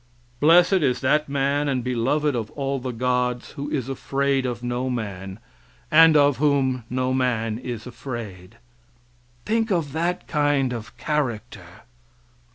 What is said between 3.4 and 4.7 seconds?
who is afraid of